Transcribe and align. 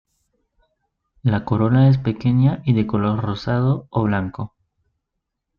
La 1.21 1.45
corola 1.45 1.87
es 1.87 1.99
pequeña 1.99 2.63
y 2.65 2.73
de 2.73 2.87
color 2.87 3.21
rosado 3.21 3.85
o 3.91 4.01
blanco. 4.05 4.55